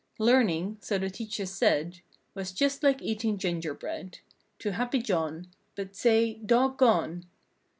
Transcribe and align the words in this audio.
Learning—so 0.17 0.97
the 0.97 1.11
teachers 1.11 1.51
said 1.51 2.01
Was 2.33 2.51
just 2.51 2.81
like 2.81 3.03
eating 3.03 3.37
ginger 3.37 3.75
bread 3.75 4.17
To 4.57 4.71
"Happy 4.71 4.97
John;" 4.99 5.49
But 5.75 5.95
say, 5.95 6.39
dog 6.43 6.79
gone! 6.79 7.25